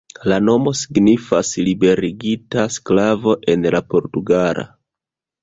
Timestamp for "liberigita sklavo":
1.67-3.37